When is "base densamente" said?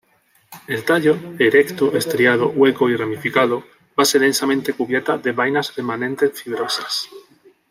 3.95-4.73